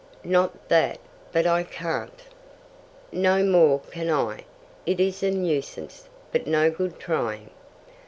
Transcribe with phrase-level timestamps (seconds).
[0.23, 0.97] "Not that,
[1.31, 2.23] but I can't."
[3.11, 4.45] "No more can I.
[4.83, 7.51] It is a nuisance, but no good trying."